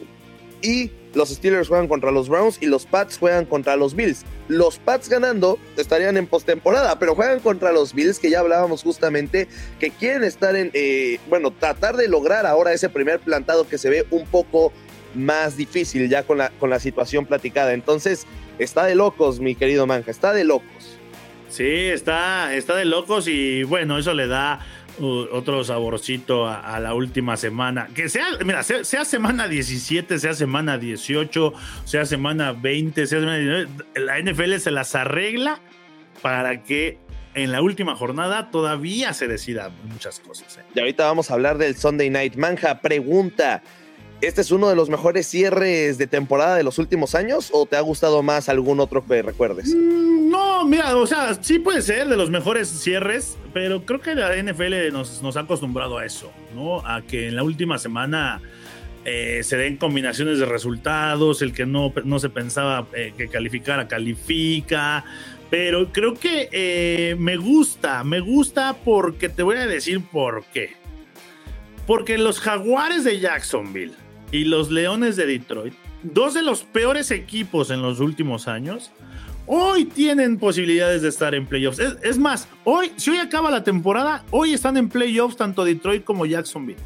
y 0.60 0.90
los 1.14 1.30
Steelers 1.30 1.68
juegan 1.68 1.88
contra 1.88 2.10
los 2.10 2.28
Browns 2.28 2.58
y 2.60 2.66
los 2.66 2.86
Pats 2.86 3.18
juegan 3.18 3.44
contra 3.44 3.76
los 3.76 3.94
Bills. 3.94 4.24
Los 4.48 4.78
Pats 4.78 5.08
ganando 5.08 5.58
estarían 5.76 6.16
en 6.16 6.26
postemporada, 6.26 6.98
pero 6.98 7.14
juegan 7.14 7.40
contra 7.40 7.72
los 7.72 7.94
Bills, 7.94 8.18
que 8.18 8.30
ya 8.30 8.40
hablábamos 8.40 8.82
justamente, 8.82 9.48
que 9.78 9.90
quieren 9.90 10.24
estar 10.24 10.56
en, 10.56 10.70
eh, 10.74 11.18
bueno, 11.28 11.50
tratar 11.50 11.96
de 11.96 12.08
lograr 12.08 12.46
ahora 12.46 12.72
ese 12.72 12.88
primer 12.88 13.20
plantado 13.20 13.68
que 13.68 13.78
se 13.78 13.90
ve 13.90 14.06
un 14.10 14.26
poco 14.26 14.72
más 15.14 15.56
difícil 15.56 16.08
ya 16.08 16.22
con 16.22 16.38
la, 16.38 16.50
con 16.50 16.70
la 16.70 16.80
situación 16.80 17.26
platicada. 17.26 17.72
Entonces, 17.72 18.26
está 18.58 18.84
de 18.84 18.94
locos, 18.94 19.40
mi 19.40 19.54
querido 19.54 19.86
Manja, 19.86 20.10
está 20.10 20.32
de 20.32 20.44
locos. 20.44 20.98
Sí, 21.48 21.64
está, 21.64 22.54
está 22.54 22.76
de 22.76 22.84
locos 22.84 23.26
y 23.26 23.62
bueno, 23.62 23.98
eso 23.98 24.12
le 24.12 24.26
da 24.26 24.60
otro 25.00 25.64
saborcito 25.64 26.46
a, 26.46 26.78
la 26.80 26.94
última 26.94 27.36
semana. 27.36 27.88
Que 27.94 28.08
sea, 28.08 28.26
mira, 28.44 28.62
sea, 28.62 29.04
semana 29.04 29.48
17, 29.48 30.18
sea 30.18 30.34
semana 30.34 30.78
18, 30.78 31.52
sea 31.84 32.04
semana 32.06 32.52
20, 32.52 33.06
sea 33.06 33.20
semana 33.20 33.38
19, 33.38 33.68
la 33.96 34.20
NFL 34.20 34.56
se 34.58 34.70
las 34.70 34.94
arregla 34.94 35.60
para 36.22 36.62
que 36.62 36.98
en 37.34 37.52
la 37.52 37.62
última 37.62 37.94
jornada 37.94 38.50
todavía 38.50 39.12
se 39.12 39.28
decidan 39.28 39.72
muchas 39.90 40.20
cosas. 40.20 40.58
¿eh? 40.58 40.62
Y 40.74 40.80
ahorita 40.80 41.04
vamos 41.04 41.30
a 41.30 41.34
hablar 41.34 41.58
del 41.58 41.76
Sunday 41.76 42.10
Night 42.10 42.36
Manja. 42.36 42.80
Pregunta. 42.80 43.62
¿Este 44.20 44.40
es 44.40 44.50
uno 44.50 44.68
de 44.68 44.74
los 44.74 44.90
mejores 44.90 45.28
cierres 45.28 45.96
de 45.96 46.08
temporada 46.08 46.56
de 46.56 46.64
los 46.64 46.78
últimos 46.78 47.14
años 47.14 47.50
o 47.52 47.66
te 47.66 47.76
ha 47.76 47.80
gustado 47.80 48.24
más 48.24 48.48
algún 48.48 48.80
otro 48.80 49.06
que 49.06 49.22
recuerdes? 49.22 49.72
Mm, 49.72 50.28
no, 50.28 50.64
mira, 50.64 50.96
o 50.96 51.06
sea, 51.06 51.38
sí 51.40 51.60
puede 51.60 51.82
ser 51.82 52.08
de 52.08 52.16
los 52.16 52.28
mejores 52.28 52.68
cierres, 52.68 53.36
pero 53.58 53.84
creo 53.84 54.00
que 54.00 54.14
la 54.14 54.40
NFL 54.40 54.92
nos, 54.92 55.36
ha 55.36 55.40
acostumbrado 55.40 55.98
a 55.98 56.06
eso, 56.06 56.30
¿no? 56.54 56.78
A 56.86 57.02
que 57.02 57.26
en 57.26 57.34
la 57.34 57.42
última 57.42 57.76
semana 57.76 58.40
eh, 59.04 59.40
se 59.42 59.56
den 59.56 59.78
combinaciones 59.78 60.38
de 60.38 60.46
resultados, 60.46 61.42
el 61.42 61.52
que 61.52 61.66
no, 61.66 61.92
no 62.04 62.20
se 62.20 62.28
pensaba 62.28 62.86
eh, 62.94 63.14
que 63.18 63.26
calificara, 63.26 63.88
califica. 63.88 65.04
Pero 65.50 65.90
creo 65.90 66.14
que 66.14 66.48
eh, 66.52 67.16
me 67.18 67.36
gusta, 67.36 68.04
me 68.04 68.20
gusta 68.20 68.76
porque 68.84 69.28
te 69.28 69.42
voy 69.42 69.56
a 69.56 69.66
decir 69.66 70.02
por 70.02 70.44
qué. 70.54 70.74
Porque 71.84 72.16
los 72.16 72.38
jaguares 72.38 73.02
de 73.02 73.18
Jacksonville 73.18 73.94
y 74.30 74.44
los 74.44 74.70
Leones 74.70 75.16
de 75.16 75.26
Detroit, 75.26 75.74
dos 76.04 76.32
de 76.32 76.42
los 76.42 76.62
peores 76.62 77.10
equipos 77.10 77.72
en 77.72 77.82
los 77.82 77.98
últimos 77.98 78.46
años, 78.46 78.92
hoy 79.48 79.86
tienen 79.86 80.38
posibilidades 80.38 81.02
de 81.02 81.08
estar 81.08 81.34
en 81.34 81.46
playoffs. 81.46 81.80
Es, 82.02 82.18
más, 82.18 82.48
hoy, 82.64 82.92
si 82.96 83.10
hoy 83.10 83.18
acaba 83.18 83.50
la 83.50 83.64
temporada, 83.64 84.24
hoy 84.30 84.52
están 84.52 84.76
en 84.76 84.88
playoffs 84.88 85.36
tanto 85.36 85.64
Detroit 85.64 86.04
como 86.04 86.26
Jacksonville. 86.26 86.78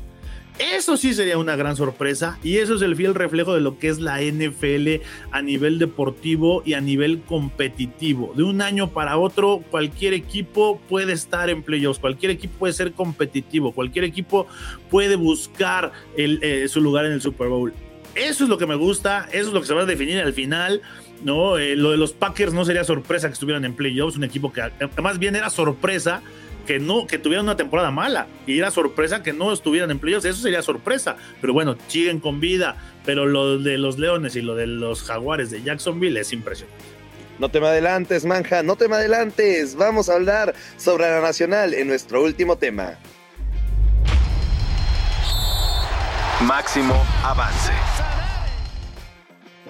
Eso 0.58 0.96
sí 0.96 1.14
sería 1.14 1.38
una 1.38 1.56
gran 1.56 1.76
sorpresa 1.76 2.38
y 2.42 2.58
eso 2.58 2.74
es 2.74 2.82
el 2.82 2.94
fiel 2.94 3.14
reflejo 3.14 3.54
de 3.54 3.62
lo 3.62 3.78
que 3.78 3.88
es 3.88 3.98
la 3.98 4.20
NFL 4.20 5.02
a 5.30 5.40
nivel 5.42 5.78
deportivo 5.78 6.62
y 6.64 6.74
a 6.74 6.80
nivel 6.80 7.22
competitivo. 7.22 8.32
De 8.36 8.42
un 8.42 8.60
año 8.60 8.90
para 8.90 9.16
otro, 9.16 9.64
cualquier 9.70 10.12
equipo 10.12 10.78
puede 10.88 11.14
estar 11.14 11.48
en 11.48 11.62
playoffs, 11.62 11.98
cualquier 11.98 12.32
equipo 12.32 12.58
puede 12.58 12.74
ser 12.74 12.92
competitivo, 12.92 13.72
cualquier 13.72 14.04
equipo 14.04 14.46
puede 14.90 15.16
buscar 15.16 15.92
eh, 16.16 16.66
su 16.68 16.80
lugar 16.82 17.06
en 17.06 17.12
el 17.12 17.22
Super 17.22 17.48
Bowl. 17.48 17.72
Eso 18.14 18.44
es 18.44 18.50
lo 18.50 18.58
que 18.58 18.66
me 18.66 18.74
gusta, 18.74 19.26
eso 19.32 19.48
es 19.48 19.54
lo 19.54 19.62
que 19.62 19.66
se 19.66 19.74
va 19.74 19.82
a 19.82 19.86
definir 19.86 20.18
al 20.18 20.34
final. 20.34 20.82
No, 21.22 21.56
eh, 21.56 21.76
lo 21.76 21.92
de 21.92 21.96
los 21.96 22.12
Packers 22.12 22.52
no 22.52 22.64
sería 22.64 22.84
sorpresa 22.84 23.28
que 23.28 23.34
estuvieran 23.34 23.64
en 23.64 23.74
playoffs, 23.74 24.16
un 24.16 24.24
equipo 24.24 24.52
que 24.52 24.62
más 25.00 25.18
bien 25.18 25.36
era 25.36 25.50
sorpresa 25.50 26.22
que 26.66 26.78
no, 26.78 27.06
que 27.06 27.18
tuvieran 27.18 27.44
una 27.44 27.56
temporada 27.56 27.90
mala 27.90 28.26
y 28.46 28.58
era 28.58 28.70
sorpresa 28.70 29.22
que 29.22 29.32
no 29.32 29.52
estuvieran 29.52 29.90
en 29.90 29.98
playoffs, 29.98 30.24
eso 30.24 30.42
sería 30.42 30.62
sorpresa, 30.62 31.16
pero 31.40 31.52
bueno, 31.52 31.76
siguen 31.88 32.20
con 32.20 32.40
vida, 32.40 32.76
pero 33.04 33.26
lo 33.26 33.58
de 33.58 33.78
los 33.78 33.98
Leones 33.98 34.36
y 34.36 34.42
lo 34.42 34.54
de 34.54 34.66
los 34.66 35.02
Jaguares 35.02 35.50
de 35.50 35.62
Jacksonville 35.62 36.18
es 36.20 36.32
impresionante. 36.32 36.84
No 37.38 37.48
te 37.48 37.60
me 37.60 37.68
adelantes, 37.68 38.24
manja, 38.24 38.62
no 38.62 38.76
te 38.76 38.88
me 38.88 38.96
adelantes, 38.96 39.74
vamos 39.74 40.08
a 40.08 40.14
hablar 40.14 40.54
sobre 40.76 41.10
la 41.10 41.20
Nacional 41.20 41.74
en 41.74 41.88
nuestro 41.88 42.22
último 42.22 42.56
tema. 42.56 42.98
Máximo 46.42 47.04
avance. 47.22 47.72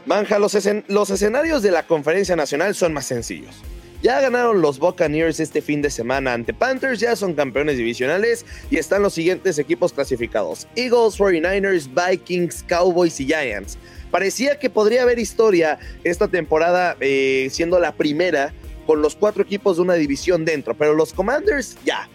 Manja, 0.05 0.39
los, 0.39 0.55
escen 0.55 0.85
los 0.89 1.11
escenarios 1.11 1.63
de 1.63 1.71
la 1.71 1.87
conferencia 1.87 2.35
nacional 2.35 2.75
son 2.75 2.93
más 2.93 3.07
sencillos. 3.07 3.55
Ya 4.03 4.21
ganaron 4.21 4.61
los 4.61 4.81
Buccaneers 4.81 5.39
este 5.39 5.63
fin 5.63 5.81
de 5.81 5.89
semana 5.89 6.33
ante 6.33 6.53
Panthers, 6.53 6.99
ya 6.99 7.15
son 7.15 7.35
campeones 7.35 7.77
divisionales 7.77 8.45
y 8.69 8.79
están 8.79 9.01
los 9.01 9.15
siguientes 9.15 9.59
equipos 9.61 9.93
clasificados: 9.93 10.67
Eagles, 10.75 11.17
49ers, 11.19 11.89
Vikings, 11.89 12.65
Cowboys 12.65 13.21
y 13.21 13.27
Giants. 13.27 13.79
Parecía 14.11 14.59
que 14.59 14.71
podría 14.71 15.03
haber 15.03 15.21
historia 15.21 15.79
esta 16.03 16.27
temporada 16.27 16.97
eh, 16.99 17.49
siendo 17.53 17.79
la 17.79 17.93
primera 17.93 18.53
con 18.87 19.03
los 19.03 19.15
cuatro 19.15 19.45
equipos 19.45 19.77
de 19.77 19.83
una 19.83 19.95
división 19.95 20.45
dentro, 20.45 20.75
pero 20.77 20.95
los 20.95 21.13
Commanders 21.13 21.77
ya, 21.85 22.09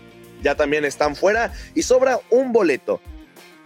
ya 0.44 0.56
también 0.56 0.84
están 0.84 1.16
fuera 1.16 1.54
y 1.74 1.84
sobra 1.84 2.20
un 2.30 2.52
boleto 2.52 3.00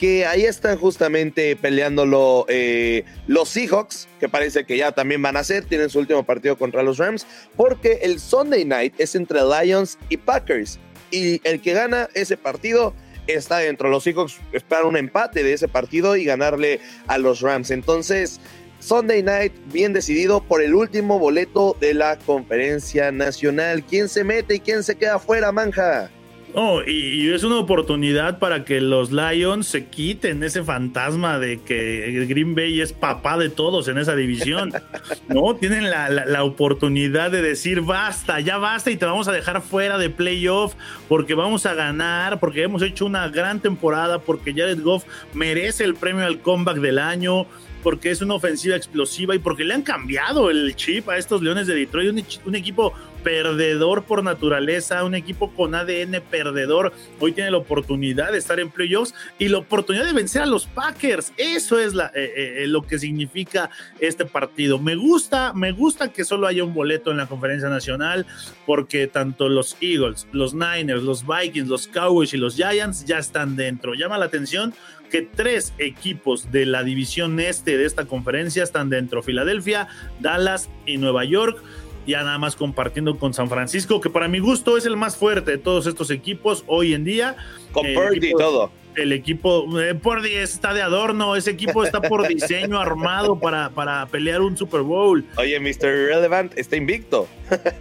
que 0.01 0.25
ahí 0.25 0.45
están 0.45 0.79
justamente 0.79 1.55
peleándolo 1.55 2.47
eh, 2.49 3.05
los 3.27 3.49
Seahawks, 3.49 4.07
que 4.19 4.27
parece 4.27 4.65
que 4.65 4.75
ya 4.75 4.91
también 4.91 5.21
van 5.21 5.37
a 5.37 5.43
ser, 5.43 5.63
tienen 5.65 5.91
su 5.91 5.99
último 5.99 6.25
partido 6.25 6.57
contra 6.57 6.81
los 6.81 6.97
Rams, 6.97 7.27
porque 7.55 7.99
el 8.01 8.19
Sunday 8.19 8.65
night 8.65 8.95
es 8.97 9.13
entre 9.13 9.41
Lions 9.43 9.99
y 10.09 10.17
Packers, 10.17 10.79
y 11.11 11.39
el 11.47 11.61
que 11.61 11.73
gana 11.73 12.09
ese 12.15 12.35
partido 12.35 12.95
está 13.27 13.59
dentro. 13.59 13.89
Los 13.89 14.03
Seahawks 14.03 14.39
esperan 14.53 14.87
un 14.87 14.97
empate 14.97 15.43
de 15.43 15.53
ese 15.53 15.67
partido 15.67 16.15
y 16.15 16.25
ganarle 16.25 16.79
a 17.05 17.19
los 17.19 17.41
Rams. 17.41 17.69
Entonces, 17.69 18.39
Sunday 18.79 19.21
night 19.21 19.53
bien 19.71 19.93
decidido 19.93 20.41
por 20.41 20.63
el 20.63 20.73
último 20.73 21.19
boleto 21.19 21.77
de 21.79 21.93
la 21.93 22.17
conferencia 22.17 23.11
nacional. 23.11 23.83
¿Quién 23.83 24.09
se 24.09 24.23
mete 24.23 24.55
y 24.55 24.59
quién 24.61 24.81
se 24.81 24.95
queda 24.95 25.19
fuera, 25.19 25.51
manja? 25.51 26.09
Oh, 26.53 26.81
y, 26.85 27.29
es 27.31 27.43
una 27.43 27.57
oportunidad 27.57 28.39
para 28.39 28.65
que 28.65 28.81
los 28.81 29.11
Lions 29.11 29.67
se 29.67 29.85
quiten 29.85 30.43
ese 30.43 30.63
fantasma 30.63 31.39
de 31.39 31.61
que 31.61 32.25
Green 32.27 32.55
Bay 32.55 32.81
es 32.81 32.91
papá 32.91 33.37
de 33.37 33.49
todos 33.49 33.87
en 33.87 33.97
esa 33.97 34.15
división. 34.15 34.73
¿No? 35.29 35.55
Tienen 35.55 35.89
la, 35.89 36.09
la, 36.09 36.43
oportunidad 36.43 37.31
de 37.31 37.41
decir 37.41 37.81
basta, 37.81 38.39
ya 38.39 38.57
basta 38.57 38.91
y 38.91 38.97
te 38.97 39.05
vamos 39.05 39.27
a 39.27 39.31
dejar 39.31 39.61
fuera 39.61 39.97
de 39.97 40.09
playoff 40.09 40.73
porque 41.07 41.35
vamos 41.35 41.65
a 41.65 41.73
ganar, 41.73 42.39
porque 42.39 42.63
hemos 42.63 42.81
hecho 42.81 43.05
una 43.05 43.29
gran 43.29 43.61
temporada, 43.61 44.19
porque 44.19 44.53
Jared 44.53 44.81
Goff 44.81 45.05
merece 45.33 45.83
el 45.83 45.95
premio 45.95 46.25
al 46.25 46.39
comeback 46.39 46.77
del 46.77 46.99
año 46.99 47.45
porque 47.81 48.11
es 48.11 48.21
una 48.21 48.35
ofensiva 48.35 48.75
explosiva 48.75 49.35
y 49.35 49.39
porque 49.39 49.63
le 49.63 49.73
han 49.73 49.81
cambiado 49.81 50.49
el 50.49 50.75
chip 50.75 51.09
a 51.09 51.17
estos 51.17 51.41
Leones 51.41 51.67
de 51.67 51.75
Detroit, 51.75 52.25
un, 52.45 52.55
equipo 52.55 52.93
perdedor 53.23 54.03
por 54.03 54.23
naturaleza, 54.23 55.03
un 55.03 55.15
equipo 55.15 55.51
con 55.51 55.75
ADN 55.75 56.21
perdedor. 56.29 56.93
Hoy 57.19 57.33
tiene 57.33 57.51
la 57.51 57.57
oportunidad 57.57 58.31
de 58.31 58.37
estar 58.37 58.59
en 58.59 58.69
playoffs 58.69 59.13
y 59.37 59.49
la 59.49 59.59
oportunidad 59.59 60.05
de 60.05 60.13
vencer 60.13 60.41
a 60.41 60.45
los 60.45 60.65
Packers. 60.65 61.33
Eso 61.37 61.79
es 61.79 61.93
la, 61.93 62.11
eh, 62.15 62.63
eh, 62.63 62.67
lo 62.67 62.81
que 62.81 62.99
significa 62.99 63.69
este 63.99 64.25
partido. 64.25 64.79
Me 64.79 64.95
gusta, 64.95 65.53
me 65.53 65.71
gusta 65.71 66.11
que 66.11 66.23
solo 66.23 66.47
haya 66.47 66.63
un 66.63 66.73
boleto 66.73 67.11
en 67.11 67.17
la 67.17 67.27
conferencia 67.27 67.69
nacional 67.69 68.25
porque 68.65 69.07
tanto 69.07 69.49
los 69.49 69.77
Eagles, 69.81 70.27
los 70.31 70.53
Niners, 70.53 71.03
los 71.03 71.25
Vikings, 71.25 71.67
los 71.67 71.87
Cowboys 71.87 72.33
y 72.33 72.37
los 72.37 72.55
Giants 72.55 73.05
ya 73.05 73.19
están 73.19 73.55
dentro. 73.55 73.93
Llama 73.93 74.17
la 74.17 74.25
atención 74.25 74.73
que 75.11 75.21
tres 75.21 75.73
equipos 75.77 76.51
de 76.51 76.65
la 76.65 76.83
división 76.83 77.39
este 77.39 77.77
de 77.77 77.85
esta 77.85 78.05
conferencia 78.05 78.63
están 78.63 78.89
dentro, 78.89 79.21
Filadelfia, 79.21 79.87
Dallas 80.19 80.69
y 80.85 80.97
Nueva 80.97 81.25
York. 81.25 81.61
Ya 82.07 82.23
nada 82.23 82.39
más 82.39 82.55
compartiendo 82.55 83.19
con 83.19 83.35
San 83.35 83.47
Francisco, 83.47 84.01
que 84.01 84.09
para 84.09 84.27
mi 84.27 84.39
gusto 84.39 84.75
es 84.75 84.87
el 84.87 84.97
más 84.97 85.15
fuerte 85.15 85.51
de 85.51 85.57
todos 85.59 85.85
estos 85.85 86.09
equipos 86.09 86.63
hoy 86.65 86.95
en 86.95 87.03
día. 87.03 87.35
Con 87.71 87.85
Purdy 87.93 88.29
y 88.29 88.33
todo 88.33 88.71
el 88.95 89.13
equipo 89.13 89.79
eh, 89.79 89.95
por 89.95 90.25
está 90.25 90.73
de 90.73 90.81
adorno, 90.81 91.35
ese 91.35 91.51
equipo 91.51 91.83
está 91.83 92.01
por 92.01 92.27
diseño 92.27 92.79
armado 92.79 93.39
para, 93.39 93.69
para 93.69 94.05
pelear 94.07 94.41
un 94.41 94.57
Super 94.57 94.81
Bowl. 94.81 95.25
Oye, 95.37 95.59
Mr. 95.59 96.07
Relevant 96.07 96.57
está 96.57 96.75
invicto. 96.75 97.27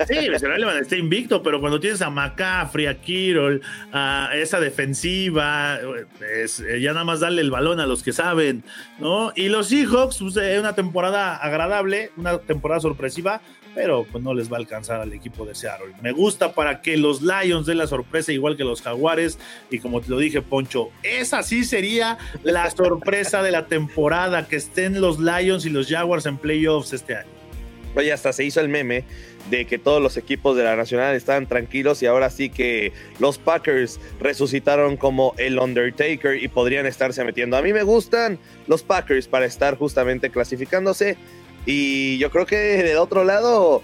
Sí, 0.09 0.29
Mr. 0.29 0.49
Relevant 0.49 0.81
está 0.81 0.97
invicto, 0.97 1.43
pero 1.43 1.61
cuando 1.61 1.79
tienes 1.79 2.03
a 2.03 2.11
McCaffrey, 2.11 2.87
a 2.87 3.01
Kirol, 3.01 3.63
a 3.93 4.31
esa 4.35 4.61
defensiva, 4.61 5.79
es, 6.35 6.61
eh, 6.61 6.81
ya 6.81 6.93
nada 6.93 7.05
más 7.05 7.21
darle 7.21 7.43
el 7.43 7.51
balón 7.51 7.81
a 7.81 7.87
los 7.87 8.03
que 8.03 8.13
saben, 8.13 8.65
¿no? 8.99 9.33
Y 9.37 9.49
los 9.49 9.69
Seahawks, 9.69 10.19
pues, 10.19 10.37
eh, 10.37 10.59
una 10.59 10.75
temporada 10.75 11.37
agradable, 11.37 12.11
una 12.17 12.39
temporada 12.39 12.81
sorpresiva, 12.81 13.41
pero 13.75 14.05
pues 14.11 14.23
no 14.23 14.35
les 14.35 14.51
va 14.51 14.57
a 14.57 14.61
alcanzar 14.61 15.01
al 15.01 15.13
equipo 15.13 15.45
de 15.45 15.55
Seattle. 15.55 15.95
Me 16.03 16.13
gusta 16.13 16.53
para 16.53 16.83
que 16.83 16.97
los 16.97 17.23
Lions 17.23 17.67
den 17.67 17.79
la 17.79 17.87
sorpresa 17.87 18.33
igual 18.33 18.57
que 18.57 18.65
los 18.65 18.83
Jaguares 18.83 19.39
y 19.71 19.79
como 19.79 20.01
te 20.01 20.11
lo 20.11 20.19
dije 20.19 20.43
Poncho, 20.43 20.91
esa 21.03 21.43
sí 21.43 21.65
sería 21.65 22.19
la 22.43 22.71
sorpresa 22.71 23.43
de 23.43 23.51
la 23.51 23.67
temporada, 23.67 24.47
que 24.49 24.57
estén 24.57 25.01
los 25.01 25.19
Lions 25.19 25.65
y 25.67 25.71
los 25.71 25.89
Jaguars 25.89 26.27
en 26.27 26.39
playoffs 26.39 26.93
este 26.93 27.17
año. 27.17 27.29
Oye, 27.97 28.13
hasta 28.13 28.33
se 28.33 28.45
hizo 28.45 28.61
el 28.61 28.69
meme 28.69 29.05
de 29.51 29.65
que 29.67 29.79
todos 29.79 30.01
los 30.01 30.17
equipos 30.17 30.57
de 30.57 30.63
la 30.63 30.77
Nacional 30.77 31.17
estaban 31.17 31.47
tranquilos 31.47 32.03
y 32.03 32.07
ahora 32.07 32.31
sí 32.31 32.49
que 32.49 32.93
los 33.19 33.39
Packers 33.39 33.99
resucitaron 34.21 34.97
como 34.97 35.35
el 35.39 35.59
Undertaker 35.59 36.41
y 36.41 36.47
podrían 36.49 36.87
estarse 36.87 37.25
metiendo. 37.25 37.57
A 37.57 37.63
mí 37.63 37.73
me 37.73 37.83
gustan 37.83 38.39
los 38.69 38.83
Packers 38.83 39.27
para 39.27 39.47
estar 39.47 39.77
justamente 39.77 40.31
clasificándose 40.31 41.17
y 41.67 42.19
yo 42.19 42.31
creo 42.31 42.47
que 42.47 42.57
del 42.57 42.99
otro 42.99 43.25
lado, 43.25 43.83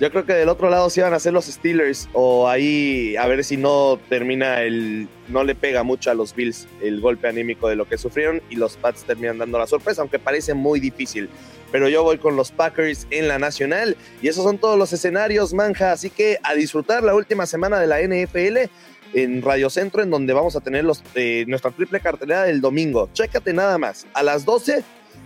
yo 0.00 0.10
creo 0.10 0.24
que 0.24 0.32
del 0.32 0.48
otro 0.48 0.70
lado 0.70 0.88
sí 0.88 1.02
van 1.02 1.12
a 1.12 1.20
ser 1.20 1.34
los 1.34 1.44
Steelers 1.44 2.08
o 2.14 2.48
ahí 2.48 3.16
a 3.16 3.26
ver 3.26 3.44
si 3.44 3.58
no 3.58 4.00
termina 4.08 4.62
el, 4.62 5.08
no 5.28 5.44
le 5.44 5.54
pega 5.54 5.82
mucho 5.82 6.10
a 6.10 6.14
los 6.14 6.34
Bills 6.34 6.66
el 6.80 7.02
golpe 7.02 7.28
anímico 7.28 7.68
de 7.68 7.76
lo 7.76 7.86
que 7.86 7.98
sufrieron 7.98 8.40
y 8.48 8.56
los 8.56 8.78
Pats 8.78 9.04
terminan 9.04 9.36
dando 9.36 9.58
la 9.58 9.66
sorpresa, 9.66 10.00
aunque 10.00 10.18
parece 10.18 10.54
muy 10.54 10.80
difícil. 10.80 11.28
Pero 11.70 11.86
yo 11.88 12.02
voy 12.02 12.16
con 12.16 12.34
los 12.34 12.50
Packers 12.50 13.06
en 13.10 13.28
la 13.28 13.38
nacional 13.38 13.94
y 14.22 14.28
esos 14.28 14.42
son 14.42 14.56
todos 14.56 14.78
los 14.78 14.90
escenarios, 14.94 15.52
manja. 15.52 15.92
Así 15.92 16.08
que 16.08 16.38
a 16.42 16.54
disfrutar 16.54 17.02
la 17.02 17.14
última 17.14 17.44
semana 17.44 17.78
de 17.78 17.86
la 17.86 18.00
NFL 18.00 18.70
en 19.12 19.42
Radio 19.42 19.68
Centro, 19.68 20.02
en 20.02 20.10
donde 20.10 20.32
vamos 20.32 20.56
a 20.56 20.60
tener 20.60 20.84
los, 20.84 21.02
eh, 21.14 21.44
nuestra 21.46 21.70
triple 21.72 22.00
cartelera 22.00 22.44
del 22.44 22.62
domingo. 22.62 23.10
Chécate 23.12 23.52
nada 23.52 23.76
más. 23.76 24.06
A 24.14 24.22
las 24.22 24.46
12 24.46 24.82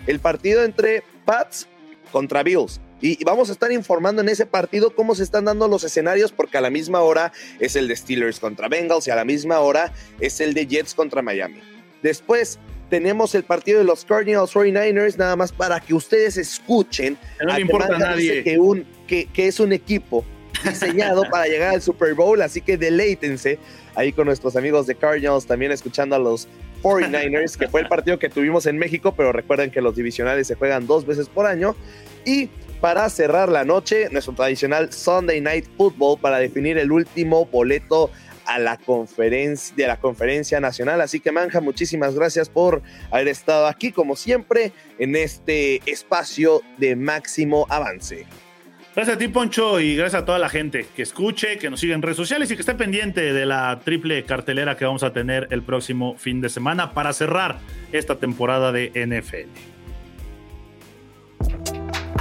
el 0.08 0.18
partido 0.18 0.64
entre 0.64 1.04
Pats 1.24 1.68
contra 2.10 2.42
Bills. 2.42 2.80
Y 3.00 3.22
vamos 3.24 3.50
a 3.50 3.52
estar 3.52 3.70
informando 3.72 4.22
en 4.22 4.28
ese 4.28 4.46
partido 4.46 4.94
cómo 4.94 5.14
se 5.14 5.22
están 5.22 5.44
dando 5.44 5.68
los 5.68 5.84
escenarios, 5.84 6.32
porque 6.32 6.58
a 6.58 6.60
la 6.60 6.70
misma 6.70 7.00
hora 7.00 7.32
es 7.60 7.76
el 7.76 7.88
de 7.88 7.96
Steelers 7.96 8.40
contra 8.40 8.68
Bengals 8.68 9.06
y 9.08 9.10
a 9.10 9.16
la 9.16 9.24
misma 9.24 9.60
hora 9.60 9.92
es 10.20 10.40
el 10.40 10.54
de 10.54 10.66
Jets 10.66 10.94
contra 10.94 11.20
Miami. 11.20 11.60
Después 12.02 12.58
tenemos 12.90 13.34
el 13.34 13.44
partido 13.44 13.78
de 13.78 13.84
los 13.84 14.04
Cardinals 14.04 14.54
49ers, 14.54 15.16
nada 15.16 15.36
más 15.36 15.52
para 15.52 15.80
que 15.80 15.94
ustedes 15.94 16.36
escuchen. 16.36 17.18
No 17.44 17.54
le 17.54 17.62
importa 17.62 17.96
a 17.96 17.98
nadie. 17.98 18.42
Que, 18.44 18.58
un, 18.58 18.86
que, 19.06 19.26
que 19.26 19.48
es 19.48 19.60
un 19.60 19.72
equipo 19.72 20.24
diseñado 20.62 21.22
para 21.30 21.46
llegar 21.46 21.74
al 21.74 21.82
Super 21.82 22.14
Bowl, 22.14 22.40
así 22.42 22.60
que 22.60 22.76
deleítense 22.76 23.58
ahí 23.94 24.12
con 24.12 24.26
nuestros 24.26 24.56
amigos 24.56 24.86
de 24.86 24.94
Cardinals, 24.94 25.46
también 25.46 25.72
escuchando 25.72 26.16
a 26.16 26.18
los 26.18 26.48
49ers, 26.82 27.56
que 27.56 27.68
fue 27.68 27.80
el 27.80 27.88
partido 27.88 28.18
que 28.18 28.28
tuvimos 28.28 28.66
en 28.66 28.76
México, 28.76 29.14
pero 29.16 29.32
recuerden 29.32 29.70
que 29.70 29.80
los 29.80 29.96
divisionales 29.96 30.46
se 30.46 30.54
juegan 30.54 30.86
dos 30.86 31.06
veces 31.06 31.28
por 31.28 31.46
año. 31.46 31.74
Y 32.24 32.50
para 32.84 33.08
cerrar 33.08 33.48
la 33.48 33.64
noche, 33.64 34.10
nuestro 34.10 34.34
tradicional 34.34 34.92
Sunday 34.92 35.40
Night 35.40 35.64
Football 35.78 36.20
para 36.20 36.36
definir 36.36 36.76
el 36.76 36.92
último 36.92 37.46
boleto 37.46 38.10
a 38.44 38.58
la 38.58 38.76
conferencia 38.76 39.74
de 39.74 39.86
la 39.86 39.96
conferencia 39.96 40.60
nacional. 40.60 41.00
Así 41.00 41.18
que 41.18 41.32
Manja, 41.32 41.62
muchísimas 41.62 42.14
gracias 42.14 42.50
por 42.50 42.82
haber 43.10 43.28
estado 43.28 43.68
aquí 43.68 43.90
como 43.90 44.16
siempre 44.16 44.72
en 44.98 45.16
este 45.16 45.80
espacio 45.90 46.60
de 46.76 46.94
máximo 46.94 47.66
avance. 47.70 48.26
Gracias 48.94 49.16
a 49.16 49.18
ti, 49.18 49.28
Poncho, 49.28 49.80
y 49.80 49.96
gracias 49.96 50.20
a 50.20 50.26
toda 50.26 50.38
la 50.38 50.50
gente 50.50 50.84
que 50.94 51.00
escuche, 51.00 51.56
que 51.56 51.70
nos 51.70 51.80
siga 51.80 51.94
en 51.94 52.02
redes 52.02 52.18
sociales 52.18 52.50
y 52.50 52.54
que 52.54 52.60
esté 52.60 52.74
pendiente 52.74 53.32
de 53.32 53.46
la 53.46 53.80
triple 53.82 54.24
cartelera 54.24 54.76
que 54.76 54.84
vamos 54.84 55.04
a 55.04 55.14
tener 55.14 55.48
el 55.52 55.62
próximo 55.62 56.16
fin 56.18 56.42
de 56.42 56.50
semana 56.50 56.92
para 56.92 57.14
cerrar 57.14 57.60
esta 57.92 58.16
temporada 58.16 58.72
de 58.72 58.90
NFL. 58.94 59.73